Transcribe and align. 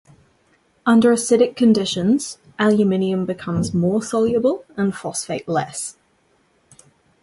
Under 0.83 1.13
acidic 1.13 1.55
conditions, 1.55 2.39
aluminium 2.57 3.27
becomes 3.27 3.71
more 3.71 4.01
soluble 4.01 4.65
and 4.75 4.95
phosphate 4.95 5.47
less. 5.47 5.95